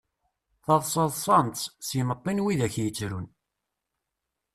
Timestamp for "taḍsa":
0.65-1.03